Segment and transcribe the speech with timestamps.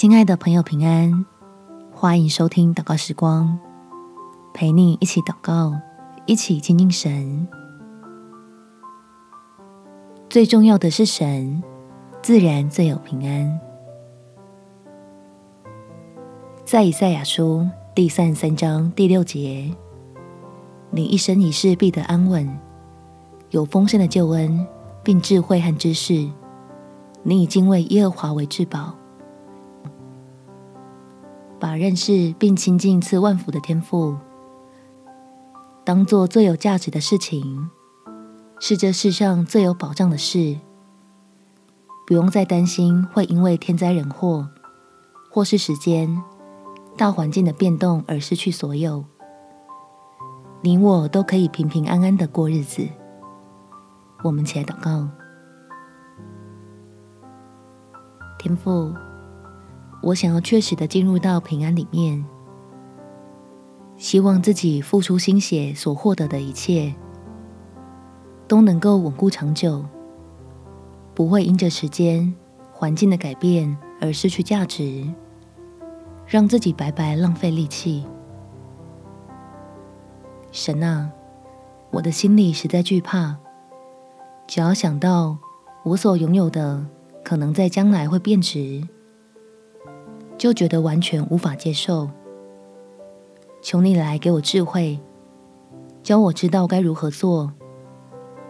[0.00, 1.26] 亲爱的朋友，平安！
[1.92, 3.58] 欢迎收听祷告时光，
[4.54, 5.74] 陪你一起祷告，
[6.24, 7.46] 一起亲近神。
[10.30, 11.62] 最重要的是神，
[12.22, 13.60] 自然最有平安。
[16.64, 19.70] 在以赛亚书第三十三章第六节，
[20.88, 22.58] 你一生一世必得安稳，
[23.50, 24.66] 有丰盛的救恩，
[25.04, 26.26] 并智慧和知识。
[27.22, 28.94] 你以敬畏耶和华为至宝。
[31.70, 34.16] 把认识并亲近赐万福的天赋，
[35.84, 37.70] 当做最有价值的事情，
[38.58, 40.58] 是这世上最有保障的事。
[42.08, 44.48] 不用再担心会因为天灾人祸，
[45.30, 46.20] 或是时间、
[46.96, 49.04] 大环境的变动而失去所有。
[50.62, 52.84] 你我都可以平平安安的过日子。
[54.24, 55.08] 我们起来祷告，
[58.40, 58.92] 天父。
[60.02, 62.24] 我想要确实的进入到平安里面，
[63.96, 66.94] 希望自己付出心血所获得的一切，
[68.48, 69.84] 都能够稳固长久，
[71.14, 72.34] 不会因着时间、
[72.72, 75.06] 环境的改变而失去价值，
[76.26, 78.06] 让自己白白浪费力气。
[80.50, 81.10] 神啊，
[81.90, 83.36] 我的心里实在惧怕，
[84.46, 85.36] 只要想到
[85.84, 86.86] 我所拥有的
[87.22, 88.82] 可能在将来会变值。
[90.38, 92.08] 就觉得完全无法接受。
[93.62, 94.98] 求你来给我智慧，
[96.02, 97.52] 教我知道该如何做，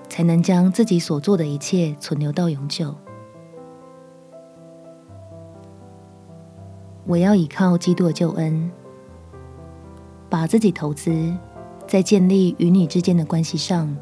[0.09, 2.95] 才能将自己所做的一切存留到永久。
[7.07, 8.71] 我要依靠基督的救恩，
[10.29, 11.37] 把自己投资
[11.89, 13.97] 在建立与你之间的关系上，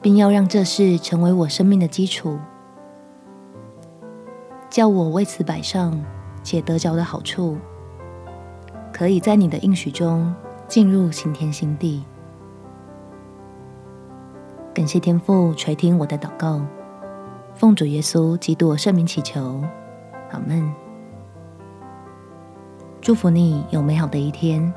[0.00, 2.38] 并要让这事成为我生命的基础，
[4.76, 5.98] 叫我为此摆上。
[6.42, 7.56] 且得着的好处，
[8.92, 10.32] 可以在你的应许中
[10.68, 12.04] 进入新天新地。
[14.74, 16.60] 感谢天父垂听我的祷告，
[17.54, 19.60] 奉主耶稣基督圣名祈求，
[20.30, 20.70] 阿门。
[23.00, 24.72] 祝福你有美好的一天，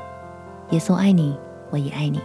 [0.70, 1.38] 耶稣爱你，
[1.70, 2.20] 我也爱你。